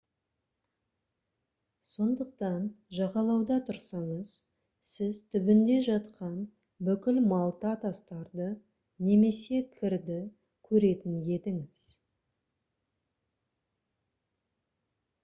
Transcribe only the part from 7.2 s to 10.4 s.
малта тастарды немесе кірді